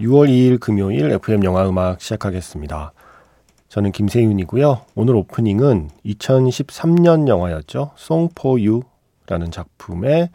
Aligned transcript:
6월 0.00 0.28
2일 0.28 0.58
금요일 0.58 1.12
FM 1.12 1.44
영화 1.44 1.68
음악 1.68 2.00
시작하겠습니다. 2.00 2.92
저는 3.68 3.92
김세윤이고요. 3.92 4.80
오늘 4.96 5.14
오프닝은 5.14 5.90
2013년 6.04 7.28
영화였죠. 7.28 7.92
Song 7.96 8.32
for 8.36 8.60
You라는 8.60 9.52
작품의 9.52 10.30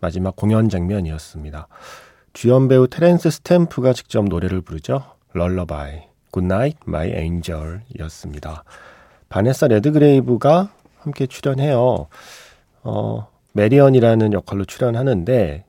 마지막 0.00 0.36
공연 0.36 0.68
장면이었습니다. 0.68 1.66
주연 2.34 2.68
배우 2.68 2.86
테렌스 2.86 3.30
스탬프가 3.30 3.94
직접 3.94 4.24
노래를 4.26 4.60
부르죠. 4.60 5.02
Lullaby, 5.32 6.02
Goodnight 6.30 6.76
My 6.84 7.10
Angel이었습니다. 7.10 8.62
바네사 9.28 9.66
레드그레이브가 9.68 10.70
함께 10.98 11.26
출연해요. 11.26 12.06
어, 12.84 13.28
메리언이라는 13.54 14.32
역할로 14.32 14.64
출연하는데 14.64 15.64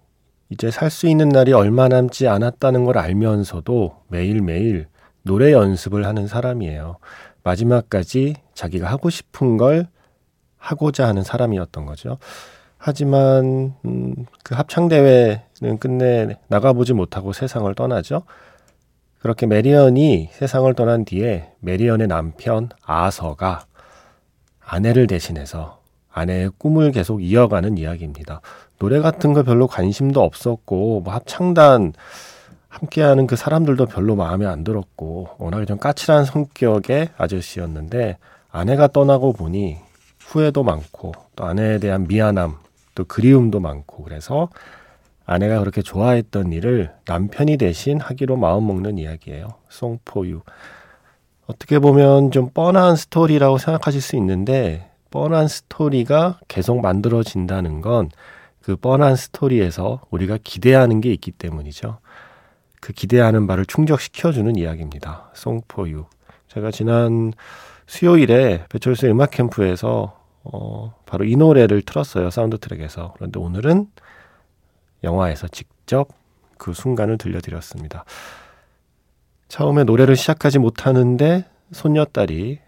이제 0.50 0.70
살 0.72 0.90
수 0.92 1.08
있는 1.08 1.30
날이 1.30 1.54
얼마 1.54 1.88
남지 1.88 2.28
않았다는 2.28 2.86
걸 2.86 2.98
알면서도 2.98 4.04
매일매일 4.08 4.88
노래 5.24 5.52
연습을 5.52 6.06
하는 6.06 6.28
사람이에요. 6.28 6.98
마지막까지 7.44 8.36
자기가 8.54 8.88
하고 8.88 9.10
싶은 9.10 9.58
걸 9.58 9.88
하고자 10.58 11.08
하는 11.08 11.24
사람이었던 11.24 11.86
거죠. 11.86 12.18
하지만 12.78 13.74
음, 13.86 14.16
그 14.44 14.54
합창 14.54 14.88
대회는 14.88 15.80
끝내 15.80 16.38
나가보지 16.48 16.94
못하고 16.94 17.34
세상을 17.34 17.74
떠나죠. 17.74 18.24
그렇게 19.20 19.48
메리언이 19.48 20.30
세상을 20.32 20.72
떠난 20.76 21.04
뒤에 21.06 21.52
메리언의 21.62 22.08
남편 22.08 22.70
아서가 22.84 23.66
아내를 24.64 25.08
대신해서 25.08 25.82
아내의 26.16 26.50
꿈을 26.58 26.94
계속 26.94 27.22
이어가는 27.22 27.78
이야기입니다. 27.78 28.40
노래 28.80 29.02
같은 29.02 29.34
거 29.34 29.44
별로 29.44 29.68
관심도 29.68 30.24
없었고 30.24 31.02
뭐 31.02 31.14
합창단 31.14 31.92
함께하는 32.70 33.28
그 33.28 33.36
사람들도 33.36 33.86
별로 33.88 34.16
마음에 34.16 34.46
안 34.46 34.64
들었고 34.64 35.30
워낙에 35.38 35.66
좀 35.66 35.78
까칠한 35.78 36.24
성격의 36.24 37.10
아저씨였는데 37.18 38.18
아내가 38.50 38.88
떠나고 38.88 39.34
보니 39.34 39.78
후회도 40.20 40.64
많고 40.64 41.12
또 41.36 41.44
아내에 41.44 41.80
대한 41.80 42.08
미안함 42.08 42.56
또 42.96 43.04
그리움도 43.04 43.60
많고 43.60 44.04
그래서 44.04 44.48
아내가 45.26 45.60
그렇게 45.60 45.82
좋아했던 45.82 46.54
일을 46.54 46.94
남편이 47.06 47.58
대신 47.58 48.00
하기로 48.00 48.38
마음먹는 48.38 49.00
이야기예요. 49.00 49.50
송포유. 49.68 50.42
어떻게 51.48 51.80
보면 51.80 52.32
좀 52.32 52.52
뻔한 52.54 52.96
스토리라고 52.96 53.58
생각하실 53.58 54.02
수 54.02 54.16
있는데 54.16 54.90
뻔한 55.16 55.48
스토리가 55.48 56.40
계속 56.48 56.82
만들어진다는 56.82 57.82
건 57.82 58.10
그 58.66 58.76
뻔한 58.76 59.16
스토리에서 59.16 60.02
우리가 60.10 60.40
기대하는 60.44 61.00
게 61.00 61.14
있기 61.14 61.30
때문이죠. 61.30 62.00
그 62.82 62.94
기대하는 62.94 63.46
바를 63.46 63.64
충족시켜주는 63.64 64.56
이야기입니다. 64.56 65.30
Song 65.36 65.61
for 65.61 65.80
You. 65.80 66.06
제가 66.48 66.72
지난 66.72 67.32
수요일에 67.86 68.66
배철수의 68.70 69.12
음악 69.12 69.30
캠프에서 69.30 70.20
어, 70.44 70.96
바로 71.06 71.26
이 71.26 71.36
노래를 71.36 71.84
틀었어요. 71.84 72.32
사운드 72.32 72.58
트랙에서. 72.58 73.14
그런데 73.18 73.40
오늘은 73.40 73.86
영화에서 75.04 75.48
직접 75.48 76.08
그 76.58 76.74
순간을 76.74 77.20
들려드렸습니다. 77.20 78.04
처음에 79.48 79.84
노래를 79.84 80.16
시작하지 80.16 80.58
못하는데 80.58 81.46
손녀딸이 81.72 82.62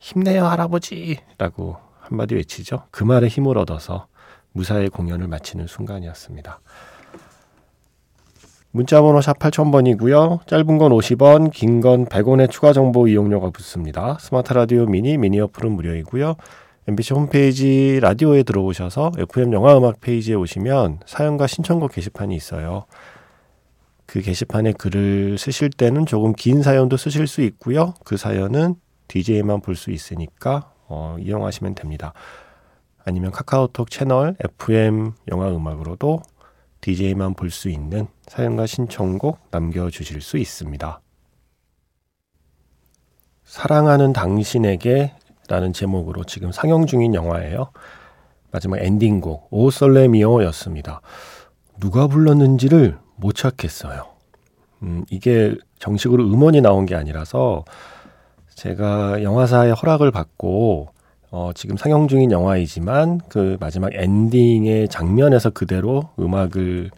힘내요 0.00 0.46
할아버지 0.46 1.18
라고 1.38 1.76
한마디 2.00 2.34
외치죠. 2.34 2.84
그 2.90 3.04
말에 3.04 3.28
힘을 3.28 3.56
얻어서 3.58 4.06
무사히 4.52 4.88
공연을 4.88 5.28
마치는 5.28 5.66
순간이었습니다. 5.68 6.60
문자번호 8.72 9.20
샵 9.20 9.38
8000번이고요. 9.38 10.46
짧은 10.46 10.78
건 10.78 10.92
50원, 10.92 11.50
긴 11.52 11.80
건 11.80 12.06
100원의 12.06 12.50
추가 12.50 12.72
정보 12.72 13.08
이용료가 13.08 13.50
붙습니다. 13.50 14.16
스마트 14.20 14.52
라디오 14.52 14.86
미니, 14.86 15.16
미니 15.18 15.40
어플은 15.40 15.72
무료이고요. 15.72 16.36
MBC 16.88 17.14
홈페이지 17.14 17.98
라디오에 18.00 18.42
들어오셔서 18.42 19.12
FM 19.18 19.52
영화 19.52 19.76
음악 19.76 20.00
페이지에 20.00 20.34
오시면 20.34 21.00
사연과 21.04 21.46
신청곡 21.46 21.92
게시판이 21.92 22.34
있어요. 22.34 22.86
그 24.06 24.20
게시판에 24.20 24.72
글을 24.72 25.36
쓰실 25.38 25.70
때는 25.70 26.06
조금 26.06 26.32
긴 26.32 26.62
사연도 26.62 26.96
쓰실 26.96 27.26
수 27.26 27.42
있고요. 27.42 27.94
그 28.04 28.16
사연은 28.16 28.76
DJ만 29.10 29.60
볼 29.60 29.74
수 29.74 29.90
있으니까 29.90 30.72
어, 30.86 31.16
이용하시면 31.18 31.74
됩니다. 31.74 32.12
아니면 33.04 33.32
카카오톡 33.32 33.90
채널 33.90 34.36
FM 34.40 35.12
영화 35.32 35.48
음악으로도 35.48 36.22
DJ만 36.80 37.34
볼 37.34 37.50
수 37.50 37.68
있는 37.68 38.06
사연과 38.28 38.66
신청곡 38.66 39.38
남겨주실 39.50 40.20
수 40.20 40.38
있습니다. 40.38 41.00
사랑하는 43.44 44.12
당신에게 44.12 45.14
라는 45.48 45.72
제목으로 45.72 46.22
지금 46.22 46.52
상영 46.52 46.86
중인 46.86 47.14
영화예요. 47.14 47.72
마지막 48.52 48.78
엔딩곡 48.78 49.48
오 49.50 49.70
솔레미오 49.70 50.44
였습니다. 50.44 51.00
누가 51.80 52.06
불렀는지를 52.06 52.96
못 53.16 53.34
찾겠어요. 53.34 54.06
음, 54.82 55.04
이게 55.10 55.56
정식으로 55.80 56.24
음원이 56.24 56.60
나온 56.60 56.86
게 56.86 56.94
아니라서 56.94 57.64
제가 58.60 59.22
영화사의 59.22 59.72
허락을 59.72 60.10
받고 60.10 60.88
어, 61.30 61.50
지금 61.54 61.78
상영 61.78 62.08
중인 62.08 62.30
영화이지만 62.30 63.22
그 63.30 63.56
마지막 63.58 63.90
엔딩의 63.94 64.88
장면에서 64.88 65.48
그대로 65.48 66.10
음악을 66.18 66.90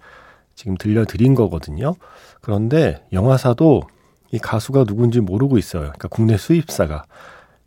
지금 0.57 0.77
들려드린 0.77 1.37
거거든요. 1.37 1.95
그런데 2.41 3.05
영화사도 3.13 3.83
이 4.33 4.41
가수가 4.41 4.85
누군지 4.85 5.21
모르고 5.21 5.57
있어요. 5.57 5.83
그러니까 5.83 6.09
국내 6.09 6.37
수입사가. 6.37 7.05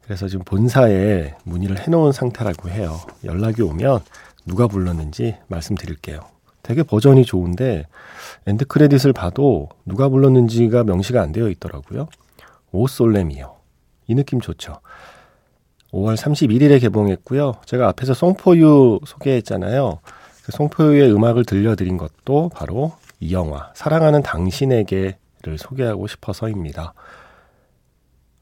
그래서 0.01 0.27
지금 0.27 0.43
본사에 0.43 1.35
문의를 1.45 1.79
해놓은 1.79 2.11
상태라고 2.11 2.67
해요. 2.67 2.99
연락이 3.23 3.61
오면 3.61 4.01
누가 4.45 4.67
불렀는지 4.67 5.37
말씀드릴게요. 5.47 6.19
되게 6.63 6.83
버전이 6.83 7.23
좋은데 7.23 7.85
end 8.45 8.65
credit을 8.65 9.13
봐도 9.13 9.69
누가 9.85 10.09
불렀는지가 10.09 10.83
명시가 10.83 11.21
안 11.21 11.31
되어 11.31 11.47
있더라고요. 11.47 12.09
'O 12.73 12.87
sole 12.87 13.21
mio. 13.21 13.54
이 14.07 14.15
느낌 14.15 14.39
좋죠. 14.39 14.79
5월 15.91 16.15
31일에 16.15 16.81
개봉했고요. 16.81 17.55
제가 17.65 17.87
앞에서 17.89 18.13
Song 18.13 18.48
for 18.48 18.73
You 18.73 18.99
소개했잖아요. 19.05 19.99
그 20.43 20.51
Song 20.51 20.71
for 20.71 20.86
You의 20.86 21.11
음악을 21.13 21.45
들려드린 21.45 21.97
것도 21.97 22.49
바로 22.53 22.93
이 23.19 23.33
영화 23.33 23.71
사랑하는 23.73 24.21
당신에게를 24.21 25.57
소개하고 25.57 26.07
싶어서입니다. 26.07 26.93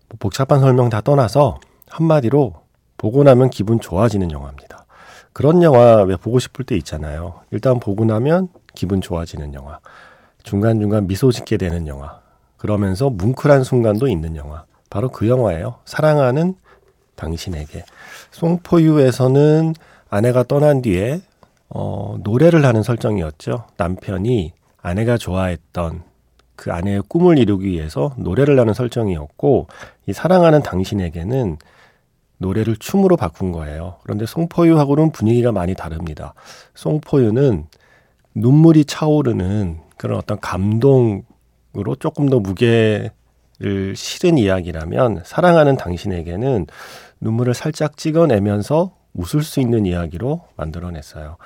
뭐 0.09 0.17
복잡한 0.19 0.59
설명 0.59 0.89
다 0.89 1.01
떠나서 1.01 1.59
한마디로 1.87 2.53
보고 2.97 3.23
나면 3.23 3.49
기분 3.49 3.79
좋아지는 3.79 4.31
영화입니다. 4.31 4.85
그런 5.31 5.63
영화 5.63 6.03
왜 6.03 6.15
보고 6.15 6.39
싶을 6.39 6.65
때 6.65 6.75
있잖아요. 6.77 7.41
일단 7.51 7.79
보고 7.79 8.05
나면 8.05 8.49
기분 8.75 9.01
좋아지는 9.01 9.53
영화. 9.53 9.79
중간중간 10.43 11.07
미소 11.07 11.31
짓게 11.31 11.57
되는 11.57 11.87
영화. 11.87 12.21
그러면서 12.57 13.09
뭉클한 13.09 13.63
순간도 13.63 14.07
있는 14.07 14.35
영화. 14.35 14.65
바로 14.93 15.09
그 15.09 15.27
영화예요. 15.27 15.79
사랑하는 15.85 16.53
당신에게. 17.15 17.83
송포유에서는 18.29 19.73
아내가 20.07 20.43
떠난 20.43 20.83
뒤에 20.83 21.19
어, 21.67 22.17
노래를 22.23 22.63
하는 22.63 22.83
설정이었죠. 22.83 23.65
남편이 23.77 24.53
아내가 24.83 25.17
좋아했던 25.17 26.03
그 26.55 26.71
아내의 26.71 27.01
꿈을 27.07 27.39
이루기 27.39 27.69
위해서 27.69 28.13
노래를 28.17 28.59
하는 28.59 28.75
설정이었고, 28.75 29.65
이 30.05 30.13
사랑하는 30.13 30.61
당신에게는 30.61 31.57
노래를 32.37 32.75
춤으로 32.75 33.17
바꾼 33.17 33.51
거예요. 33.51 33.95
그런데 34.03 34.27
송포유하고는 34.27 35.11
분위기가 35.11 35.51
많이 35.51 35.73
다릅니다. 35.73 36.35
송포유는 36.75 37.65
눈물이 38.35 38.85
차오르는 38.85 39.79
그런 39.97 40.19
어떤 40.19 40.39
감동으로 40.39 41.23
조금 41.99 42.29
더 42.29 42.39
무게 42.39 43.09
를 43.59 43.95
실은 43.95 44.37
이야기라면 44.37 45.21
사랑하는 45.25 45.77
당신에게는 45.77 46.65
눈물을 47.21 47.53
살짝 47.53 47.97
찍어내면서 47.97 48.95
웃을 49.13 49.43
수 49.43 49.59
있는 49.59 49.85
이야기로 49.85 50.41
만들어냈어요. 50.55 51.37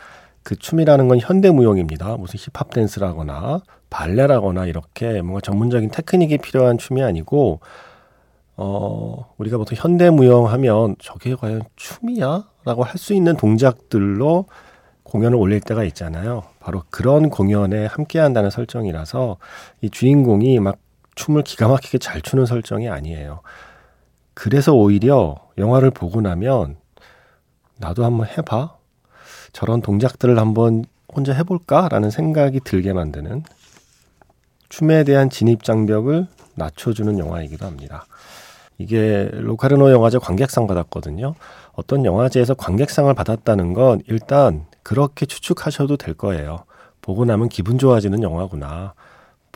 그 0.44 0.56
춤이라는 0.56 1.09
건 1.09 1.19
현대무용입니다. 1.19 2.15
무슨 2.18 2.39
힙합 2.39 2.71
댄스라거나 2.71 3.62
발레라거나 3.89 4.65
이렇게 4.65 5.21
뭔가 5.21 5.42
전문적인 5.42 5.92
테크닉이 5.92 6.38
필요한 6.38 6.77
춤이 6.77 7.04
아니고 7.04 7.59
어, 8.56 9.33
우리가 9.38 9.57
보통 9.57 9.75
현대무용 9.77 10.48
하면 10.48 10.95
저게 11.00 11.36
과연 11.36 11.62
춤이야? 11.75 12.45
라고 12.65 12.83
할 12.83 12.98
수 12.98 13.13
있는 13.13 13.36
동작들로 13.38 14.45
공연을 15.03 15.38
올릴 15.38 15.60
때가 15.62 15.83
있잖아요. 15.86 16.44
바로 16.60 16.83
그런 16.89 17.30
공연에 17.30 17.86
함께 17.86 18.19
한다는 18.19 18.50
설정이라서 18.50 19.38
이 19.81 19.89
주인공이 19.89 20.60
막 20.60 20.80
춤을 21.18 21.44
기가 21.44 21.68
막히게 21.68 21.98
잘 21.98 22.22
추는 22.22 22.46
설정이 22.46 22.88
아니에요. 22.88 23.42
그래서 24.34 24.74
오히려 24.74 25.36
영화를 25.58 25.92
보고 25.92 26.22
나면 26.22 26.78
나도 27.78 28.06
한번 28.06 28.28
해봐. 28.28 28.75
저런 29.52 29.81
동작들을 29.81 30.38
한번 30.40 30.86
혼자 31.14 31.34
해볼까 31.34 31.90
라는 31.90 32.12
생각이 32.12 32.60
들게 32.64 32.94
만드는 32.94 33.44
춤에 34.69 35.04
대한 35.04 35.30
진입 35.30 35.64
장벽을 35.64 36.28
낮춰주는 36.56 37.18
영화이기도 37.18 37.66
합니다. 37.66 38.06
이게 38.78 39.30
로카르노 39.31 39.92
영화제 39.92 40.20
관객상 40.20 40.68
받았거든요. 40.68 41.34
어떤 41.74 42.06
영화제에서 42.06 42.54
관객상을 42.54 43.12
받았다는 43.13 43.74
건 43.74 44.02
일단 44.08 44.66
그렇게 44.84 45.25
추측하셔도 45.25 45.98
될 45.98 46.13
거예요. 46.13 46.66
보고 47.02 47.25
나면 47.25 47.50
기분 47.50 47.80
좋아지는 47.80 48.22
영화구나. 48.22 48.94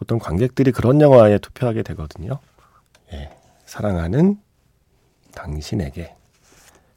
보통 0.01 0.17
관객들이 0.17 0.71
그런 0.71 0.99
영화에 0.99 1.37
투표하게 1.37 1.83
되거든요. 1.83 2.39
예, 3.13 3.29
사랑하는 3.67 4.39
당신에게. 5.35 6.15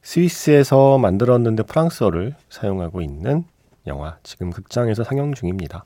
스위스에서 0.01 0.97
만들었는데 0.97 1.65
프랑스어를 1.65 2.35
사용하고 2.49 3.03
있는 3.03 3.45
영화. 3.87 4.17
지금 4.23 4.49
극장에서 4.49 5.05
상영 5.05 5.35
중입니다. 5.35 5.85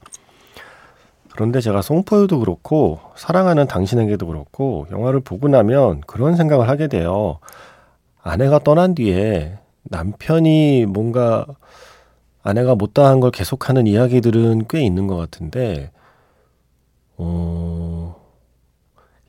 그런데 1.32 1.60
제가 1.60 1.82
송포유도 1.82 2.38
그렇고 2.38 3.00
사랑하는 3.16 3.66
당신에게도 3.66 4.24
그렇고 4.28 4.86
영화를 4.92 5.18
보고 5.18 5.48
나면 5.48 6.02
그런 6.02 6.36
생각을 6.36 6.68
하게 6.68 6.86
돼요. 6.86 7.40
아내가 8.22 8.60
떠난 8.60 8.94
뒤에 8.94 9.58
남편이 9.82 10.86
뭔가 10.86 11.46
아내가 12.44 12.76
못다한 12.76 13.18
걸 13.18 13.32
계속하는 13.32 13.88
이야기들은 13.88 14.66
꽤 14.68 14.82
있는 14.82 15.08
것 15.08 15.16
같은데, 15.16 15.90
어, 17.18 18.16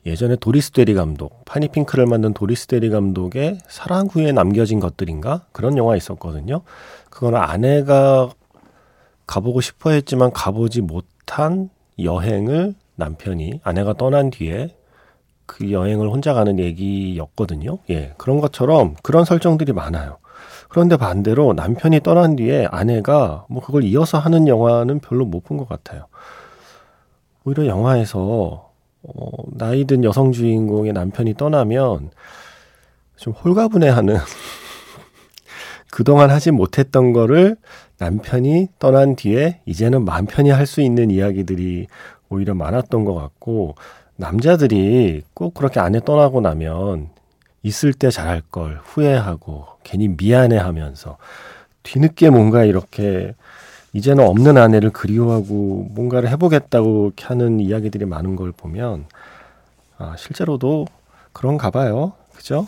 예전에 0.06 0.36
도리스 0.36 0.70
데리 0.70 0.94
감독, 0.94 1.44
파니 1.44 1.68
핑크를 1.68 2.06
만든 2.06 2.32
도리스 2.32 2.66
데리 2.66 2.88
감독의 2.88 3.58
사랑 3.68 4.06
후에 4.06 4.32
남겨진 4.32 4.80
것들인가? 4.80 5.42
그런 5.52 5.76
영화 5.76 5.96
있었거든요. 5.96 6.62
그거는 7.10 7.38
아내가 7.38 8.30
가보고 9.26 9.60
싶어 9.60 9.90
했지만 9.90 10.32
가보지 10.32 10.80
못한 10.80 11.68
여행을 12.02 12.74
남편이 12.96 13.60
아내가 13.62 13.92
떠난 13.94 14.30
뒤에 14.30 14.74
그 15.46 15.72
여행을 15.72 16.08
혼자 16.08 16.32
가는 16.32 16.58
얘기였거든요. 16.58 17.78
예. 17.90 18.14
그런 18.16 18.40
것처럼 18.40 18.94
그런 19.02 19.24
설정들이 19.24 19.72
많아요. 19.72 20.18
그런데 20.68 20.96
반대로 20.96 21.52
남편이 21.52 22.00
떠난 22.00 22.36
뒤에 22.36 22.68
아내가 22.70 23.44
뭐 23.48 23.60
그걸 23.62 23.82
이어서 23.84 24.18
하는 24.18 24.46
영화는 24.48 25.00
별로 25.00 25.24
못 25.26 25.44
본 25.44 25.58
것 25.58 25.68
같아요. 25.68 26.06
오히려 27.44 27.66
영화에서 27.66 28.70
어, 29.02 29.30
나이 29.52 29.84
든 29.84 30.04
여성 30.04 30.32
주인공의 30.32 30.92
남편이 30.92 31.34
떠나면 31.34 32.10
좀 33.16 33.32
홀가분해하는 33.32 34.16
그동안 35.90 36.30
하지 36.30 36.50
못했던 36.50 37.12
거를 37.12 37.56
남편이 37.98 38.68
떠난 38.78 39.16
뒤에 39.16 39.60
이제는 39.66 40.04
마음 40.04 40.26
편히 40.26 40.50
할 40.50 40.66
수 40.66 40.80
있는 40.80 41.10
이야기들이 41.10 41.86
오히려 42.28 42.54
많았던 42.54 43.04
것 43.04 43.14
같고 43.14 43.74
남자들이 44.16 45.22
꼭 45.34 45.54
그렇게 45.54 45.80
아내 45.80 46.00
떠나고 46.00 46.40
나면 46.40 47.08
있을 47.62 47.92
때 47.92 48.10
잘할 48.10 48.42
걸 48.50 48.80
후회하고 48.84 49.66
괜히 49.82 50.08
미안해 50.08 50.56
하면서 50.56 51.16
뒤늦게 51.82 52.30
뭔가 52.30 52.64
이렇게 52.64 53.34
이제는 53.92 54.24
없는 54.26 54.56
아내를 54.56 54.90
그리워하고 54.90 55.88
뭔가를 55.92 56.28
해보겠다고 56.30 57.12
하는 57.20 57.60
이야기들이 57.60 58.04
많은 58.04 58.36
걸 58.36 58.52
보면 58.52 59.06
아, 59.98 60.16
실제로도 60.16 60.86
그런가 61.32 61.70
봐요. 61.70 62.12
그죠? 62.34 62.66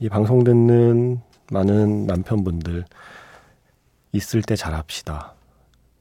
이 0.00 0.08
방송 0.08 0.44
듣는 0.44 1.20
많은 1.50 2.06
남편분들 2.06 2.84
있을 4.12 4.42
때 4.42 4.56
잘합시다. 4.56 5.34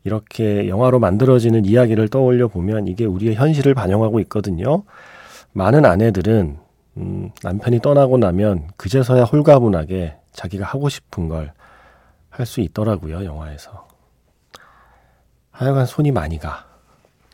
이렇게 0.04 0.68
영화로 0.70 1.00
만들어지는 1.00 1.66
이야기를 1.66 2.08
떠올려 2.10 2.48
보면 2.48 2.88
이게 2.88 3.06
우리의 3.06 3.36
현실을 3.36 3.74
반영하고 3.74 4.20
있거든요. 4.22 4.84
많은 5.54 5.86
아내들은 5.86 6.58
음, 6.98 7.32
남편이 7.44 7.80
떠나고 7.82 8.18
나면 8.18 8.70
그제서야 8.78 9.24
홀가분하게 9.26 10.16
자기가 10.34 10.66
하고 10.66 10.90
싶은 10.90 11.28
걸 11.30 11.52
할 12.30 12.46
수 12.46 12.62
있더라고요, 12.62 13.26
영화에서. 13.26 13.87
하여간 15.58 15.88
손이 15.88 16.12
많이 16.12 16.38
가, 16.38 16.68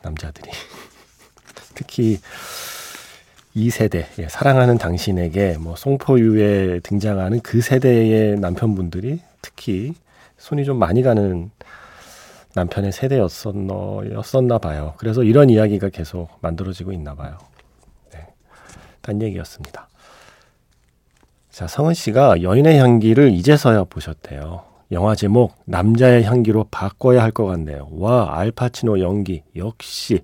남자들이. 0.02 0.50
특히 1.74 2.18
이 3.52 3.70
세대, 3.70 4.06
예, 4.18 4.28
사랑하는 4.28 4.78
당신에게 4.78 5.58
뭐 5.58 5.76
송포유에 5.76 6.80
등장하는 6.80 7.40
그 7.40 7.60
세대의 7.60 8.40
남편분들이 8.40 9.20
특히 9.42 9.92
손이 10.38 10.64
좀 10.64 10.78
많이 10.78 11.02
가는 11.02 11.50
남편의 12.54 12.92
세대였었나 12.92 14.58
봐요. 14.58 14.94
그래서 14.96 15.22
이런 15.22 15.50
이야기가 15.50 15.90
계속 15.90 16.30
만들어지고 16.40 16.92
있나 16.92 17.14
봐요. 17.14 17.36
딴 19.02 19.20
얘기였습니다. 19.20 19.88
자, 21.50 21.66
성은 21.66 21.92
씨가 21.92 22.42
여인의 22.42 22.78
향기를 22.78 23.32
이제서야 23.32 23.84
보셨대요. 23.84 24.73
영화 24.92 25.14
제목 25.14 25.54
남자의 25.64 26.24
향기로 26.24 26.66
바꿔야 26.70 27.22
할 27.22 27.32
것 27.32 27.46
같네요. 27.46 27.88
와, 27.92 28.38
알파치노 28.38 29.00
연기 29.00 29.42
역시 29.56 30.20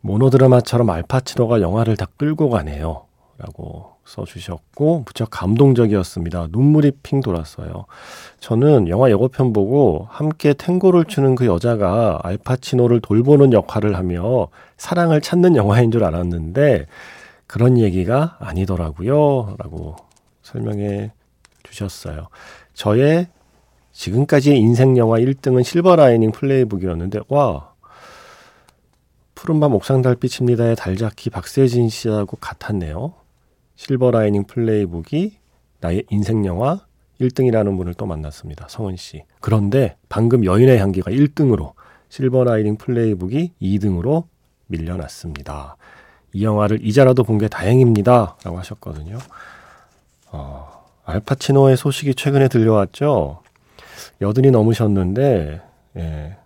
모노드라마처럼 0.00 0.88
알파치노가 0.90 1.60
영화를 1.60 1.96
다 1.96 2.06
끌고 2.16 2.50
가네요. 2.50 3.04
라고 3.36 3.92
써주셨고 4.04 5.04
무척 5.06 5.30
감동적이었습니다. 5.30 6.48
눈물이 6.50 6.92
핑 7.02 7.20
돌았어요. 7.20 7.84
저는 8.40 8.88
영화 8.88 9.10
예고편 9.10 9.52
보고 9.52 10.06
함께 10.10 10.54
탱고를 10.54 11.04
추는 11.04 11.34
그 11.36 11.46
여자가 11.46 12.20
알파치노를 12.24 13.00
돌보는 13.00 13.52
역할을 13.52 13.96
하며 13.96 14.48
사랑을 14.76 15.20
찾는 15.20 15.54
영화인 15.56 15.90
줄 15.92 16.02
알았는데 16.04 16.86
그런 17.46 17.78
얘기가 17.78 18.38
아니더라고요. 18.40 19.56
라고 19.58 19.94
설명해 20.42 21.12
주셨어요. 21.62 22.28
저의 22.78 23.26
지금까지의 23.90 24.56
인생 24.60 24.96
영화 24.96 25.18
1등은 25.18 25.64
실버라이닝 25.64 26.30
플레이북이었는데, 26.30 27.18
와, 27.26 27.72
푸른밤 29.34 29.74
옥상 29.74 30.00
달빛입니다의 30.00 30.76
달자키 30.76 31.30
박세진 31.30 31.88
씨하고 31.88 32.36
같았네요. 32.36 33.14
실버라이닝 33.74 34.44
플레이북이 34.44 35.38
나의 35.80 36.04
인생 36.10 36.46
영화 36.46 36.86
1등이라는 37.20 37.76
분을 37.76 37.94
또 37.94 38.06
만났습니다. 38.06 38.68
성은 38.68 38.94
씨. 38.94 39.24
그런데 39.40 39.96
방금 40.08 40.44
여인의 40.44 40.78
향기가 40.78 41.10
1등으로 41.10 41.72
실버라이닝 42.10 42.76
플레이북이 42.76 43.54
2등으로 43.60 44.26
밀려났습니다. 44.68 45.76
이 46.32 46.44
영화를 46.44 46.86
이자라도 46.86 47.24
본 47.24 47.38
게 47.38 47.48
다행입니다. 47.48 48.36
라고 48.44 48.56
하셨거든요. 48.58 49.18
어, 50.30 50.77
알파치노의 51.08 51.78
소식이 51.78 52.14
최근에 52.14 52.48
들려왔죠. 52.48 53.42
여든이 54.20 54.50
넘으셨는데, 54.50 55.62
예, 55.96 56.36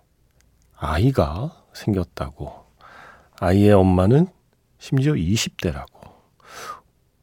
아이가 0.77 1.51
생겼다고. 1.73 2.63
아이의 3.41 3.73
엄마는 3.73 4.27
심지어 4.79 5.13
20대라고. 5.13 6.13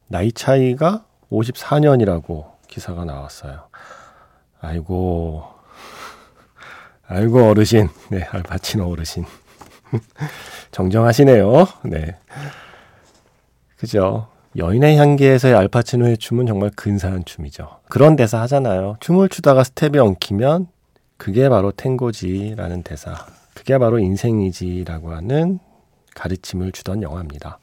나이 0.07 0.31
차이가 0.31 1.03
54년이라고 1.31 2.51
기사가 2.67 3.05
나왔어요. 3.05 3.69
아이고, 4.59 5.43
아이고, 7.07 7.49
어르신. 7.49 7.89
네, 8.11 8.21
알파치노 8.21 8.87
어르신. 8.87 9.25
정정하시네요. 10.69 11.67
네. 11.85 12.19
그죠. 13.77 14.30
여인의 14.57 14.97
향기에서의 14.97 15.55
알파치노의 15.55 16.17
춤은 16.17 16.45
정말 16.45 16.71
근사한 16.75 17.23
춤이죠. 17.23 17.79
그런 17.89 18.15
대사 18.15 18.41
하잖아요. 18.41 18.97
춤을 18.99 19.29
추다가 19.29 19.63
스텝이 19.63 19.97
엉키면 19.97 20.67
그게 21.17 21.47
바로 21.47 21.71
탱고지라는 21.71 22.83
대사. 22.83 23.13
그게 23.53 23.77
바로 23.77 23.99
인생이지라고 23.99 25.13
하는 25.13 25.59
가르침을 26.15 26.71
주던 26.73 27.01
영화입니다. 27.03 27.59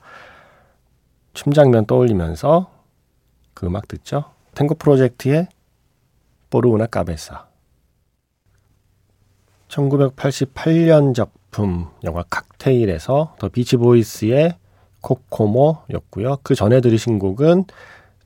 춤 1.35 1.52
장면 1.52 1.85
떠올리면서 1.85 2.71
그 3.52 3.66
음악 3.66 3.88
듣죠? 3.88 4.25
탱고 4.54 4.76
프로젝트의 4.76 5.49
Por 6.50 6.68
Una 6.68 6.87
Cabeza. 6.87 7.46
1988년 9.68 11.14
작품 11.14 11.88
영화 12.04 12.23
칵테일에서 12.23 13.37
The 13.38 13.48
Beach 13.48 13.76
Boys의 13.76 14.56
Kokomo였고요. 15.00 16.38
그 16.42 16.54
전에 16.54 16.80
들으신 16.80 17.18
곡은 17.18 17.64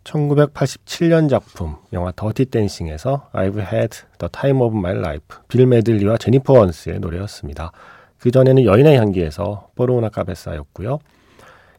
1987년 0.04 1.28
작품 1.28 1.76
영화 1.92 2.12
Dirty 2.14 2.46
Dancing에서 2.46 3.28
I've 3.32 3.58
Had 3.58 3.98
the 4.18 4.28
Time 4.32 4.60
of 4.60 4.76
My 4.76 4.96
Life 4.96 5.26
빌 5.48 5.66
메들리와 5.66 6.16
제니퍼 6.16 6.52
원스의 6.54 6.98
노래였습니다. 7.00 7.72
그 8.18 8.30
전에는 8.30 8.64
여인의 8.64 8.96
향기에서 8.96 9.68
Por 9.75 9.91
Una 9.91 10.08
Cabeza였고요. 10.08 10.99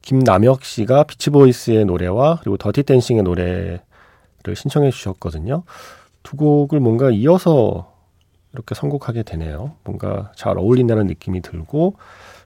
김남혁 0.02 0.64
씨가 0.64 1.04
비치보이스의 1.04 1.86
노래와 1.86 2.40
그리고 2.42 2.58
더티 2.58 2.84
댄싱의 2.84 3.24
노래를 3.24 3.80
신청해 4.54 4.92
주셨거든요. 4.92 5.64
두 6.24 6.36
곡을 6.38 6.80
뭔가 6.80 7.10
이어서 7.10 7.92
이렇게 8.54 8.76
선곡하게 8.76 9.24
되네요. 9.24 9.74
뭔가 9.84 10.32
잘 10.36 10.58
어울린다는 10.58 11.08
느낌이 11.08 11.42
들고 11.42 11.96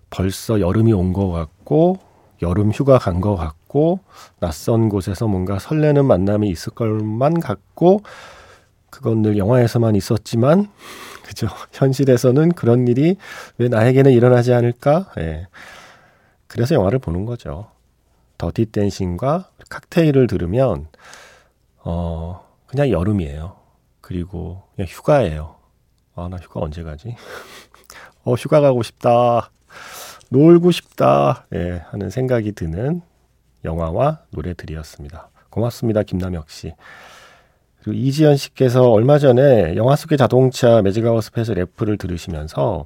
벌써 0.10 0.60
여름이 0.60 0.94
온 0.94 1.14
것 1.14 1.30
같고 1.32 1.98
여름 2.42 2.72
휴가 2.72 2.98
간 3.00 3.22
것 3.22 3.36
같고 3.36 4.00
낯선 4.40 4.90
곳에서 4.90 5.28
뭔가 5.28 5.60
설레는 5.60 6.06
만남이 6.06 6.50
있을 6.50 6.74
것만 6.74 7.40
같고 7.40 8.02
그건 8.90 9.22
늘 9.22 9.38
영화에서만 9.38 9.96
있었지만 9.96 10.70
그죠 11.24 11.48
현실에서는 11.74 12.54
그런 12.54 12.88
일이 12.88 13.18
왜 13.58 13.68
나에게는 13.70 14.12
일어나지 14.12 14.54
않을까? 14.54 15.12
예. 15.20 15.48
그래서 16.48 16.76
영화를 16.76 17.00
보는 17.00 17.26
거죠. 17.26 17.72
Dirty 18.38 18.68
Dancing과 18.68 19.50
칵테일을 19.70 20.28
들으면 20.28 20.88
어 21.84 22.46
그냥 22.68 22.90
여름이에요. 22.90 23.56
그리고 24.02 24.64
그냥 24.76 24.88
휴가예요. 24.90 25.56
아 26.16 26.28
나 26.30 26.38
휴가 26.38 26.62
언제 26.62 26.84
가지? 26.84 27.16
어 28.24 28.34
휴가 28.34 28.62
가고 28.62 28.84
싶다. 28.84 29.50
놀고 30.30 30.72
싶다. 30.72 31.46
예, 31.54 31.82
하는 31.90 32.10
생각이 32.10 32.52
드는 32.54 33.02
영화와 33.64 34.20
노래들이었습니다. 34.32 35.30
고맙습니다. 35.50 36.04
김남혁 36.04 36.50
씨. 36.50 36.74
그리고 37.82 37.94
이지연 37.94 38.36
씨께서 38.38 38.92
얼마 38.92 39.18
전에 39.18 39.76
영화 39.76 39.96
속의 39.96 40.18
자동차 40.18 40.82
Magic 40.82 41.05
Hour 41.05 41.24
Special 41.24 41.58
F를 41.58 41.98
들으시면서 41.98 42.86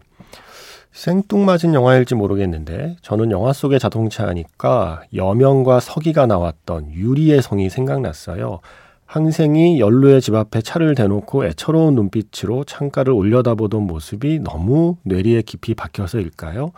생뚱맞은 0.92 1.74
영화일지 1.74 2.16
모르겠는데 2.16 2.98
저는 3.02 3.32
영화 3.32 3.54
속의 3.54 3.80
자동차 3.80 4.28
하니까 4.28 5.04
여명과 5.14 5.80
서기가 5.80 6.26
나왔던 6.26 6.92
유리의 6.92 7.42
성이 7.42 7.70
생각났어요. 7.70 8.60
항생이 9.06 9.80
연루의 9.80 10.22
집 10.22 10.36
앞에 10.36 10.62
차를 10.62 10.96
대놓고 10.96 11.46
애처로운 11.46 11.96
눈빛으로 11.96 12.64
창가를 12.64 13.12
올려다보던 13.12 13.84
모습이 13.84 14.40
너무 14.40 14.98
뇌리에 15.04 15.42
깊이 15.42 15.74
박혀서일까요? 15.74 16.72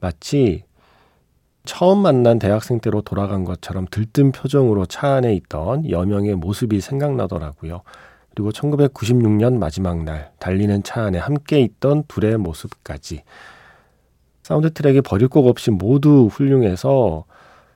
마치 0.00 0.64
처음 1.64 1.98
만난 1.98 2.38
대학생 2.38 2.80
때로 2.80 3.02
돌아간 3.02 3.44
것처럼 3.44 3.86
들뜬 3.90 4.32
표정으로 4.32 4.86
차 4.86 5.14
안에 5.14 5.34
있던 5.34 5.90
여명의 5.90 6.36
모습이 6.36 6.80
생각나더라고요. 6.80 7.82
그리고 8.34 8.50
1996년 8.52 9.58
마지막 9.58 10.04
날 10.04 10.30
달리는 10.38 10.82
차 10.82 11.02
안에 11.02 11.18
함께 11.18 11.60
있던 11.60 12.04
둘의 12.06 12.36
모습까지 12.36 13.22
사운드 14.42 14.72
트랙이 14.72 15.00
버릴 15.00 15.28
곡 15.28 15.48
없이 15.48 15.70
모두 15.70 16.28
훌륭해서 16.30 17.24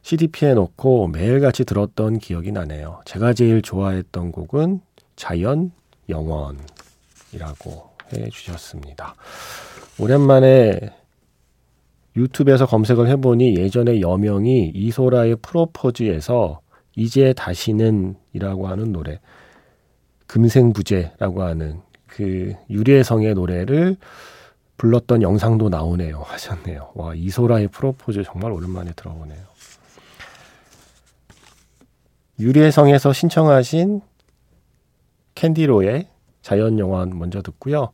CDP에 0.03 0.55
넣고 0.55 1.09
매일같이 1.09 1.65
들었던 1.65 2.19
기억이 2.19 2.53
나네요. 2.53 3.01
제가 3.07 3.33
제일 3.33 3.61
좋아했던 3.61 4.33
곡은 4.33 4.81
자연 5.17 5.73
영원이라고 6.09 6.61
해 8.13 8.29
주셨습니다. 8.31 9.15
오랜만에 9.99 11.00
유튜브에서 12.17 12.67
검색을 12.67 13.09
해보니 13.09 13.57
예전에 13.57 14.01
여명이 14.01 14.73
이소라의 14.75 15.37
프로포즈에서 15.43 16.61
이제 16.97 17.33
다시는 17.33 18.17
이라고 18.33 18.69
하는 18.69 18.93
노래 18.93 19.21
금생부재라고 20.27 21.43
하는 21.43 21.81
그 22.07 22.55
유리의 22.69 23.05
성의 23.05 23.35
노래를 23.35 23.97
불렀던 24.77 25.23
영상도 25.23 25.69
나오네요 25.69 26.23
하셨네요. 26.27 26.93
와 26.95 27.15
이소라의 27.15 27.69
프로포즈 27.69 28.25
정말 28.25 28.53
오랜만에 28.53 28.93
들어보네요. 28.93 29.41
유리의 32.39 32.73
성에서 32.73 33.13
신청하신 33.13 34.01
캔디로의 35.35 36.09
자연영원 36.43 37.19
먼저 37.19 37.43
듣고요. 37.43 37.91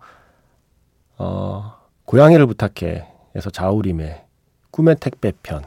어, 1.19 1.75
고양이를 2.05 2.47
부탁해 2.47 3.16
에서 3.37 3.51
자우림의 3.51 4.25
꿈의 4.71 4.97
택배편 4.97 5.63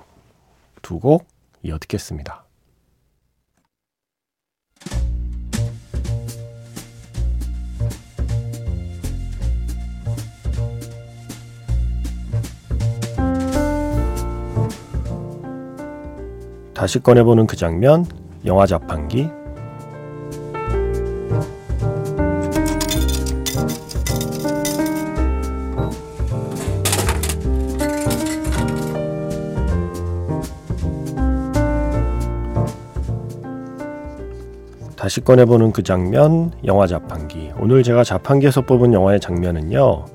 두 0.82 1.00
곡 1.00 1.28
이어 1.62 1.78
듣겠습니다. 1.78 2.46
다시 16.74 17.00
꺼내보는 17.00 17.46
그 17.46 17.56
장면, 17.56 18.06
영화 18.46 18.66
자판기 18.66 19.30
다시 35.10 35.22
꺼내보는 35.22 35.72
그 35.72 35.82
장면, 35.82 36.52
영화 36.66 36.86
자판기. 36.86 37.52
오늘 37.60 37.82
제가 37.82 38.04
자판기에서 38.04 38.62
뽑은 38.62 38.94
영화의 38.94 39.20
장면은요, 39.20 40.06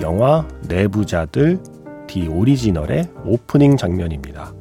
영화 0.00 0.44
내부자들 0.66 1.60
디 2.08 2.26
오리지널의 2.26 3.08
오프닝 3.24 3.76
장면입니다. 3.76 4.52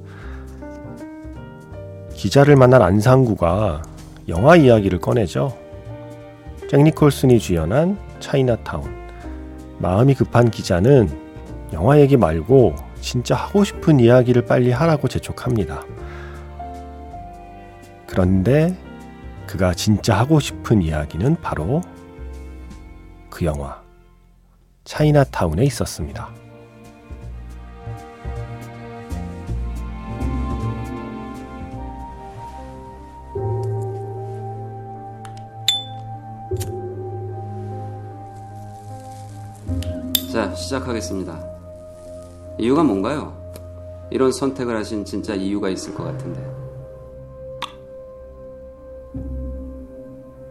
기자를 2.13 2.55
만난 2.55 2.83
안상구가 2.83 3.81
영화 4.27 4.55
이야기를 4.55 4.99
꺼내죠. 4.99 5.57
잭 6.69 6.83
니콜슨이 6.83 7.39
주연한 7.39 7.97
차이나타운. 8.19 8.83
마음이 9.79 10.13
급한 10.13 10.51
기자는 10.51 11.09
영화 11.73 11.99
얘기 11.99 12.15
말고 12.15 12.75
진짜 13.01 13.33
하고 13.33 13.63
싶은 13.63 13.99
이야기를 13.99 14.45
빨리 14.45 14.69
하라고 14.69 15.07
재촉합니다. 15.07 15.81
그런데 18.05 18.77
그가 19.49 19.73
진짜 19.73 20.15
하고 20.15 20.39
싶은 20.39 20.83
이야기는 20.83 21.37
바로 21.41 21.81
그 23.31 23.45
영화 23.45 23.81
차이나타운에 24.83 25.63
있었습니다. 25.63 26.29
자, 40.31 40.53
시작하겠습니다. 40.53 41.43
이유가 42.59 42.83
뭔가요? 42.83 43.35
이런 44.11 44.31
선택을 44.31 44.77
하신 44.77 45.05
진짜 45.05 45.33
이유가 45.33 45.69
있을 45.69 45.95
것 45.95 46.03
같은데. 46.03 46.58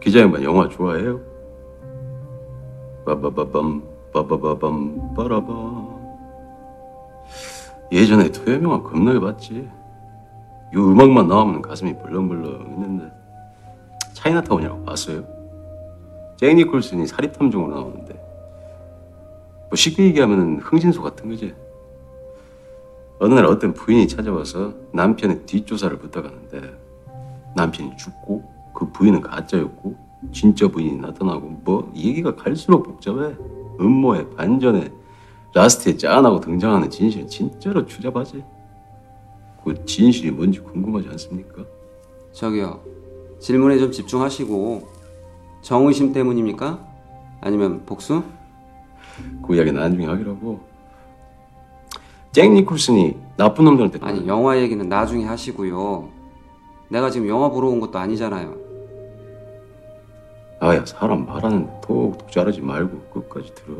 기자 0.09 0.21
양반 0.21 0.41
영화 0.41 0.67
좋아해요? 0.67 1.21
빠바바밤 3.05 3.83
빠바바밤 4.11 5.13
빠라바 5.13 5.99
예전에 7.91 8.31
토요일 8.31 8.63
영화 8.63 8.81
겁나게 8.81 9.19
봤지? 9.19 9.69
이 10.73 10.75
음악만 10.75 11.27
나오면 11.27 11.61
가슴이 11.61 11.95
벌렁벌렁 11.99 12.71
했는데. 12.71 13.11
차이나타운이라고 14.13 14.83
봤어요? 14.83 15.23
잭 16.37 16.55
니콜슨이 16.55 17.05
사립탐정으로 17.05 17.71
나오는데. 17.71 18.13
뭐 18.15 19.75
쉽게 19.75 20.05
얘기하면 20.05 20.57
흥진소 20.57 21.03
같은 21.03 21.29
거지. 21.29 21.53
어느 23.19 23.35
날 23.35 23.45
어떤 23.45 23.73
부인이 23.73 24.07
찾아와서 24.07 24.73
남편의 24.91 25.45
뒷조사를 25.45 25.95
부탁하는데 25.99 26.61
남편이 27.55 27.95
죽고 27.97 28.58
그 28.73 28.89
부인은 28.91 29.21
가짜였고 29.21 29.95
진짜 30.31 30.67
부인이 30.67 30.97
나타나고 30.97 31.61
뭐 31.63 31.91
얘기가 31.95 32.35
갈수록 32.35 32.83
복잡해. 32.83 33.35
음모에 33.79 34.29
반전에 34.31 34.91
라스트에 35.53 35.97
짠하고 35.97 36.39
등장하는 36.39 36.89
진실은 36.89 37.27
진짜로 37.27 37.85
추잡하지. 37.85 38.43
그 39.63 39.85
진실이 39.85 40.31
뭔지 40.31 40.59
궁금하지 40.59 41.07
않습니까? 41.09 41.63
저기요. 42.33 42.81
질문에 43.39 43.77
좀 43.77 43.91
집중하시고 43.91 44.87
정의심 45.61 46.13
때문입니까? 46.13 46.79
아니면 47.41 47.85
복수? 47.85 48.23
그 49.45 49.55
이야기 49.55 49.71
나중에 49.71 50.05
하기라고. 50.05 50.59
잭 52.31 52.51
니콜슨이 52.51 53.15
나쁜 53.37 53.65
놈들한테 53.65 53.99
아니 54.01 54.27
영화 54.27 54.57
얘기는 54.59 54.87
나중에 54.87 55.25
하시고요. 55.25 56.09
내가 56.89 57.09
지금 57.09 57.27
영화 57.27 57.49
보러 57.49 57.67
온 57.67 57.79
것도 57.79 57.97
아니잖아요. 57.97 58.57
아야 60.59 60.85
사람 60.85 61.25
말하는 61.25 61.69
톡톡 61.81 62.31
자르지 62.31 62.61
말고 62.61 62.99
끝까지 63.13 63.53
들어. 63.55 63.77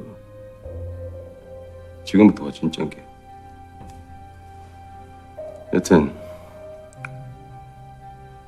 지금부터가 2.05 2.51
진짠 2.51 2.89
게. 2.89 3.03
여튼 5.73 6.11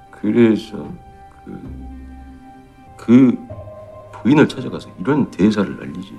그래서 0.09 0.87
그, 1.43 1.61
그 2.97 3.47
부인을 4.13 4.47
찾아가서 4.47 4.89
이런 4.99 5.29
대사를 5.31 5.77
날리지. 5.77 6.17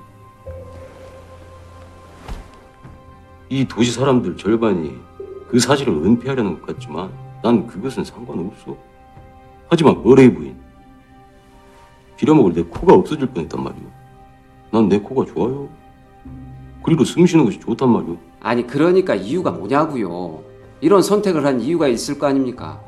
이 3.48 3.64
도시 3.66 3.92
사람들 3.92 4.36
절반이 4.36 4.98
그 5.48 5.58
사실을 5.58 5.92
은폐하려는 5.92 6.60
것 6.60 6.66
같지만 6.66 7.12
난 7.42 7.66
그것은 7.66 8.04
상관없어. 8.04 8.76
하지만 9.68 10.02
머레이 10.02 10.32
부인 10.32 10.56
빌어먹을 12.16 12.52
내 12.52 12.62
코가 12.62 12.94
없어질 12.94 13.26
뻔했단 13.28 13.62
말이오. 13.62 13.82
난 14.70 14.88
내 14.88 14.98
코가 14.98 15.24
좋아요. 15.32 15.68
그리고 16.82 17.04
숨 17.04 17.26
쉬는 17.26 17.44
것이 17.44 17.58
좋단 17.60 17.88
말이오. 17.90 18.16
아니 18.40 18.66
그러니까 18.66 19.14
이유가 19.14 19.50
뭐냐고요. 19.50 20.42
이런 20.80 21.02
선택을 21.02 21.44
한 21.44 21.60
이유가 21.60 21.88
있을 21.88 22.18
거 22.18 22.26
아닙니까? 22.26 22.80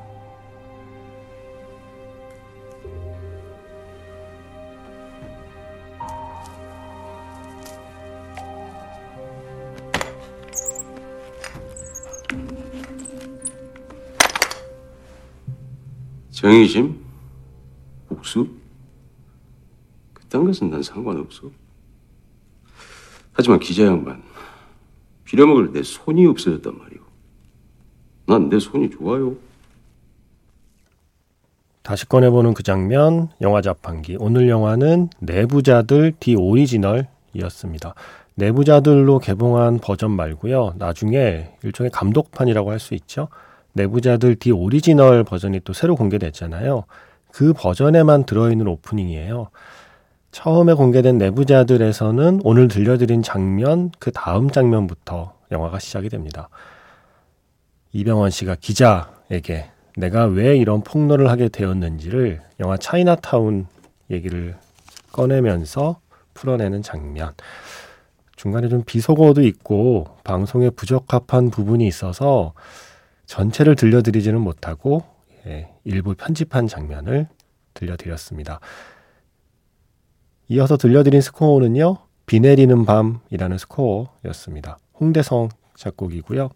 정의심? 16.44 17.02
복수? 18.06 18.46
그딴 20.12 20.44
것은 20.44 20.68
난 20.68 20.82
상관없어. 20.82 21.50
하지만 23.32 23.58
기자 23.60 23.86
양반, 23.86 24.22
빌어먹을 25.24 25.72
내 25.72 25.82
손이 25.82 26.26
없어졌단 26.26 26.76
말이오. 26.76 27.00
난 28.26 28.50
내 28.50 28.58
손이 28.58 28.90
좋아요. 28.90 29.36
다시 31.82 32.06
꺼내보는 32.06 32.52
그 32.52 32.62
장면, 32.62 33.30
영화 33.40 33.62
자판기. 33.62 34.18
오늘 34.20 34.46
영화는 34.50 35.08
내부자들 35.20 36.12
디 36.20 36.34
오리지널이었습니다. 36.34 37.94
내부자들로 38.34 39.18
개봉한 39.18 39.78
버전 39.78 40.10
말고요. 40.10 40.74
나중에 40.76 41.54
일종의 41.62 41.90
감독판이라고 41.90 42.70
할 42.70 42.78
수 42.80 42.92
있죠. 42.92 43.28
내부자들 43.75 44.37
The 44.37 44.50
Original 44.50 45.25
버전이 45.25 45.61
또 45.61 45.73
새로 45.73 45.95
공개됐잖아요. 45.97 46.85
그 47.31 47.52
버전에만 47.52 48.25
들어있는 48.25 48.66
오프닝이에요. 48.66 49.50
처음에 50.31 50.75
공개된 50.75 51.19
내부자들에서는 51.19 52.40
오늘 52.43 52.69
들려드린 52.69 53.23
장면, 53.23 53.90
그 53.99 54.11
다음 54.11 54.50
장면부터 54.50 55.35
영화가 55.52 55.78
시작이 55.78 56.09
됩니다. 56.09 56.49
이병헌 57.93 58.31
씨가 58.31 58.57
기자에게 58.57 59.66
내가 59.97 60.25
왜 60.26 60.57
이런 60.57 60.83
폭로를 60.83 61.31
하게 61.31 61.49
되었는지를 61.49 62.40
영화 62.61 62.76
차이나타운 62.76 63.66
얘기를 64.11 64.57
꺼내면서 65.12 66.00
풀어내는 66.35 66.83
장면. 66.83 67.33
중간에 68.37 68.68
좀 68.68 68.83
비속어도 68.85 69.42
있고 69.42 70.07
방송에 70.25 70.70
부적합한 70.70 71.51
부분이 71.51 71.87
있어서 71.87 72.53
전체를 73.26 73.76
들려드리지는 73.76 74.40
못하고 74.40 75.04
예, 75.46 75.70
일부 75.84 76.14
편집한 76.14 76.66
장면을 76.66 77.28
들려드렸습니다. 77.74 78.60
이어서 80.48 80.76
들려드린 80.76 81.20
스코어는요. 81.20 81.98
비 82.26 82.40
내리는 82.40 82.84
밤이라는 82.84 83.58
스코어였습니다. 83.58 84.78
홍대성 85.00 85.48
작곡이고요. 85.76 86.50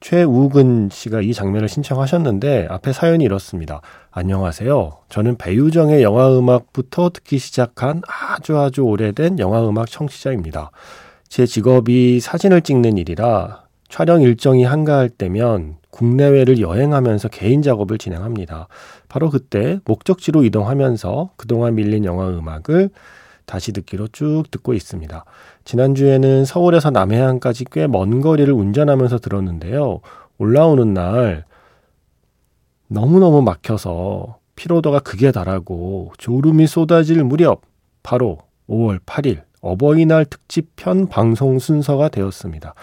최우근 0.00 0.90
씨가 0.90 1.22
이 1.22 1.34
장면을 1.34 1.68
신청하셨는데 1.68 2.68
앞에 2.70 2.92
사연이 2.92 3.24
이렇습니다. 3.24 3.80
안녕하세요. 4.10 4.98
저는 5.08 5.36
배유정의 5.38 6.02
영화 6.02 6.36
음악부터 6.38 7.10
듣기 7.10 7.38
시작한 7.38 8.02
아주 8.06 8.58
아주 8.58 8.82
오래된 8.82 9.38
영화 9.40 9.66
음악 9.68 9.90
청취자입니다. 9.90 10.70
제 11.28 11.46
직업이 11.46 12.20
사진을 12.20 12.62
찍는 12.62 12.96
일이라 12.96 13.64
촬영 13.88 14.22
일정이 14.22 14.64
한가할 14.64 15.08
때면 15.08 15.77
국내외를 15.98 16.60
여행하면서 16.60 17.28
개인 17.28 17.60
작업을 17.60 17.98
진행합니다. 17.98 18.68
바로 19.08 19.30
그때 19.30 19.80
목적지로 19.84 20.44
이동하면서 20.44 21.30
그동안 21.36 21.74
밀린 21.74 22.04
영화 22.04 22.28
음악을 22.28 22.90
다시 23.46 23.72
듣기로 23.72 24.08
쭉 24.12 24.44
듣고 24.50 24.74
있습니다. 24.74 25.24
지난주에는 25.64 26.44
서울에서 26.44 26.90
남해안까지 26.90 27.64
꽤 27.72 27.88
먼 27.88 28.20
거리를 28.20 28.52
운전하면서 28.52 29.18
들었는데요. 29.18 30.00
올라오는 30.38 30.94
날 30.94 31.44
너무너무 32.86 33.42
막혀서 33.42 34.38
피로도가 34.54 35.00
극에 35.00 35.32
달하고 35.32 36.12
졸음이 36.18 36.68
쏟아질 36.68 37.24
무렵 37.24 37.62
바로 38.04 38.38
5월 38.68 39.00
8일 39.00 39.42
어버이날 39.62 40.26
특집 40.26 40.76
편 40.76 41.08
방송 41.08 41.58
순서가 41.58 42.08
되었습니다. 42.08 42.74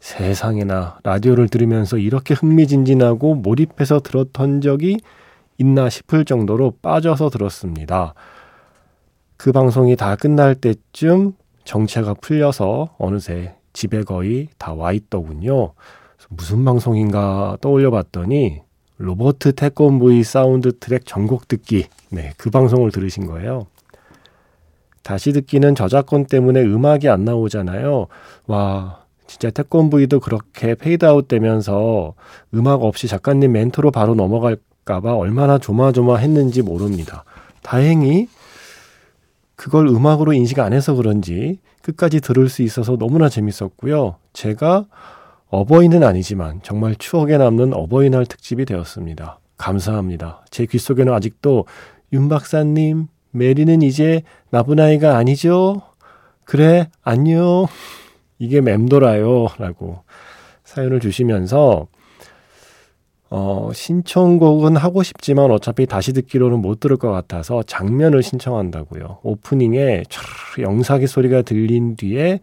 세상에나 0.00 0.98
라디오를 1.02 1.48
들으면서 1.48 1.98
이렇게 1.98 2.34
흥미진진하고 2.34 3.34
몰입해서 3.34 4.00
들었던 4.00 4.60
적이 4.60 4.98
있나 5.58 5.90
싶을 5.90 6.24
정도로 6.24 6.74
빠져서 6.82 7.30
들었습니다. 7.30 8.14
그 9.36 9.52
방송이 9.52 9.96
다 9.96 10.16
끝날 10.16 10.54
때쯤 10.54 11.32
정체가 11.64 12.14
풀려서 12.14 12.94
어느새 12.98 13.54
집에 13.72 14.02
거의 14.02 14.48
다 14.58 14.72
와 14.72 14.92
있더군요. 14.92 15.72
무슨 16.28 16.64
방송인가 16.64 17.56
떠올려 17.60 17.90
봤더니 17.90 18.62
로버트 18.98 19.52
태권브이 19.54 20.24
사운드 20.24 20.78
트랙 20.78 21.06
전곡 21.06 21.46
듣기. 21.48 21.86
네, 22.10 22.32
그 22.36 22.50
방송을 22.50 22.90
들으신 22.90 23.26
거예요. 23.26 23.66
다시 25.02 25.32
듣기는 25.32 25.74
저작권 25.74 26.26
때문에 26.26 26.62
음악이 26.62 27.08
안 27.08 27.24
나오잖아요. 27.24 28.08
와, 28.46 29.00
진짜 29.28 29.50
태권브이도 29.50 30.20
그렇게 30.20 30.74
페이드아웃 30.74 31.28
되면서 31.28 32.14
음악 32.54 32.82
없이 32.82 33.06
작가님 33.06 33.52
멘트로 33.52 33.92
바로 33.92 34.14
넘어갈까봐 34.14 35.14
얼마나 35.14 35.58
조마조마했는지 35.58 36.62
모릅니다. 36.62 37.24
다행히 37.62 38.26
그걸 39.54 39.86
음악으로 39.86 40.32
인식 40.32 40.58
안 40.58 40.72
해서 40.72 40.94
그런지 40.94 41.60
끝까지 41.82 42.20
들을 42.20 42.48
수 42.48 42.62
있어서 42.62 42.96
너무나 42.96 43.28
재밌었고요. 43.28 44.16
제가 44.32 44.86
어버이는 45.50 46.02
아니지만 46.02 46.60
정말 46.62 46.96
추억에 46.96 47.36
남는 47.36 47.74
어버이날 47.74 48.24
특집이 48.24 48.64
되었습니다. 48.64 49.38
감사합니다. 49.58 50.44
제 50.50 50.64
귓속에는 50.64 51.12
아직도 51.12 51.66
윤 52.14 52.28
박사님, 52.28 53.08
메리는 53.32 53.82
이제 53.82 54.22
나쁜 54.50 54.80
아이가 54.80 55.16
아니죠? 55.16 55.82
그래, 56.44 56.88
안녕. 57.02 57.66
이게 58.38 58.60
맴돌아요. 58.60 59.48
라고 59.58 60.02
사연을 60.64 61.00
주시면서 61.00 61.86
어, 63.30 63.70
신청곡은 63.74 64.76
하고 64.76 65.02
싶지만 65.02 65.50
어차피 65.50 65.86
다시 65.86 66.12
듣기로는 66.14 66.60
못 66.60 66.80
들을 66.80 66.96
것 66.96 67.10
같아서 67.10 67.62
장면을 67.62 68.22
신청한다고요. 68.22 69.18
오프닝에 69.22 70.04
영사기 70.58 71.06
소리가 71.06 71.42
들린 71.42 71.96
뒤에 71.96 72.40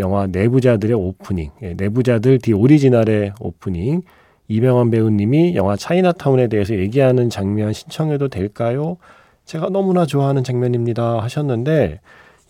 영화 0.00 0.26
내부자들의 0.26 0.94
오프닝, 0.96 1.50
예, 1.62 1.74
내부자들 1.74 2.38
디 2.38 2.52
오리지널의 2.52 3.34
오프닝, 3.38 4.02
이병헌 4.48 4.90
배우님이 4.90 5.54
영화 5.54 5.76
차이나타운에 5.76 6.48
대해서 6.48 6.74
얘기하는 6.74 7.30
장면 7.30 7.72
신청해도 7.72 8.26
될까요? 8.28 8.96
제가 9.44 9.68
너무나 9.68 10.04
좋아하는 10.04 10.42
장면입니다 10.42 11.22
하셨는데 11.22 12.00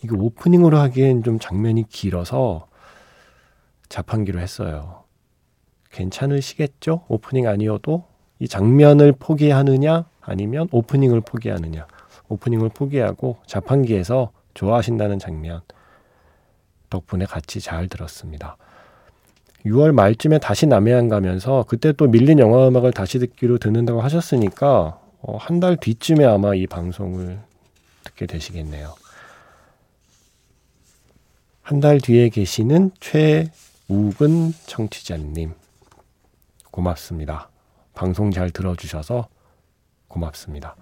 이거 0.03 0.17
오프닝으로 0.17 0.77
하기엔 0.77 1.23
좀 1.23 1.39
장면이 1.39 1.87
길어서 1.87 2.65
자판기로 3.89 4.39
했어요. 4.39 5.03
괜찮으시겠죠? 5.91 7.05
오프닝 7.07 7.47
아니어도 7.47 8.05
이 8.39 8.47
장면을 8.47 9.13
포기하느냐 9.13 10.05
아니면 10.21 10.67
오프닝을 10.71 11.21
포기하느냐. 11.21 11.87
오프닝을 12.27 12.69
포기하고 12.69 13.37
자판기에서 13.45 14.31
좋아하신다는 14.55 15.19
장면 15.19 15.61
덕분에 16.89 17.25
같이 17.25 17.59
잘 17.61 17.87
들었습니다. 17.87 18.57
6월 19.65 19.91
말쯤에 19.93 20.39
다시 20.39 20.67
남해안 20.67 21.09
가면서 21.09 21.65
그때 21.67 21.91
또 21.91 22.07
밀린 22.07 22.39
영화 22.39 22.67
음악을 22.67 22.91
다시 22.91 23.19
듣기로 23.19 23.57
듣는다고 23.57 24.01
하셨으니까 24.01 24.99
어, 25.21 25.37
한달 25.37 25.75
뒤쯤에 25.77 26.23
아마 26.25 26.53
이 26.53 26.67
방송을 26.67 27.39
듣게 28.03 28.25
되시겠네요. 28.27 28.93
한 31.61 31.79
달 31.79 31.99
뒤에 31.99 32.29
계시는 32.29 32.91
최 32.99 33.51
우근 33.87 34.51
청취자님 34.65 35.53
고맙습니다. 36.71 37.49
방송 37.93 38.31
잘 38.31 38.49
들어주셔서 38.49 39.27
고맙습니다. 40.07 40.75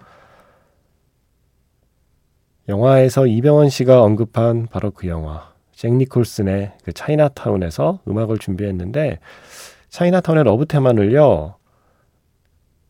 영화에서 2.66 3.26
이병헌 3.26 3.68
씨가 3.68 4.02
언급한 4.02 4.68
바로 4.70 4.90
그 4.90 5.06
영화 5.06 5.52
잭 5.72 5.92
니콜슨의 5.92 6.72
그 6.82 6.92
차이나타운에서 6.94 8.00
음악을 8.08 8.38
준비했는데 8.38 9.18
차이나타운의 9.90 10.44
love 10.44 10.64
테마를요 10.64 11.56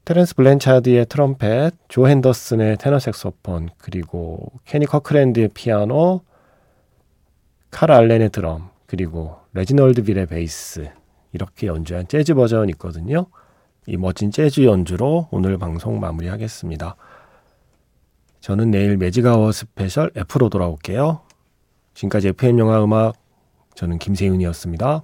테렌스 0.05 0.35
블렌차드의 0.37 1.07
트럼펫, 1.07 1.74
조 1.88 2.07
핸더슨의 2.07 2.77
테너 2.77 2.98
색소폰, 2.98 3.70
그리고 3.79 4.53
케니 4.66 4.85
커크랜드의 4.85 5.48
피아노, 5.55 6.20
칼 7.70 7.90
알렌의 7.90 8.29
드럼, 8.29 8.68
그리고 8.94 9.40
레지널드 9.54 10.04
빌의 10.04 10.26
베이스 10.26 10.88
이렇게 11.33 11.66
연주한 11.66 12.07
재즈 12.07 12.35
버전 12.35 12.68
있거든요. 12.70 13.26
이 13.88 13.96
멋진 13.96 14.30
재즈 14.30 14.64
연주로 14.64 15.26
오늘 15.33 15.59
방송 15.59 15.98
마무리하겠습니다. 15.98 16.94
저는 18.38 18.70
내일 18.70 18.96
Magic 18.96 19.50
Hour 19.50 19.73
Special 19.73 20.12
F로 20.14 20.48
돌아올게요. 20.48 21.22
지금까지 21.94 22.28
FM 22.28 22.61
영화 22.61 22.85
음악 22.85 23.16
저는 23.74 23.98
김세윤이었습니다. 23.98 25.02